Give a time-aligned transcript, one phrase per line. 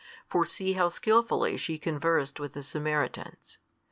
[0.27, 3.59] For see how skilfully she conversed with the Samaritans.